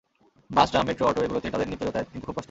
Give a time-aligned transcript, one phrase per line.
[0.55, 2.39] বাস, tram, metro, auto এগুলোতেই তাঁদের নিত্য যাতায়াত, কিন্তু খুব কষ্টের।